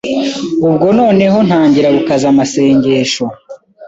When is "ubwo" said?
0.67-0.87